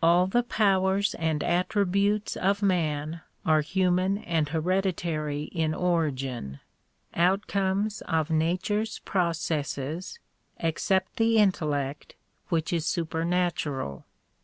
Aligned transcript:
All 0.00 0.28
the 0.28 0.44
powers 0.44 1.14
and 1.16 1.42
attributes 1.42 2.36
of 2.36 2.62
man 2.62 3.22
are 3.44 3.60
human 3.60 4.18
and 4.18 4.48
hereditary 4.50 5.46
in 5.50 5.74
origin, 5.74 6.60
outcomes 7.12 8.00
of 8.02 8.30
nature's 8.30 9.00
processes, 9.00 10.20
except 10.60 11.16
the 11.16 11.38
intellect, 11.38 12.14
which 12.50 12.72
is 12.72 12.86
super 12.86 13.24
natural. 13.24 14.06